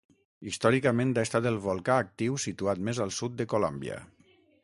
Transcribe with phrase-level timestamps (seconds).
[0.51, 4.01] Històricament ha estat el volcà actiu situat més al sud de Colòmbia.